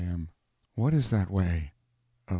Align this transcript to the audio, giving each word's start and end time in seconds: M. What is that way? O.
M. 0.03 0.29
What 0.73 0.95
is 0.95 1.11
that 1.11 1.29
way? 1.29 1.73
O. 2.27 2.29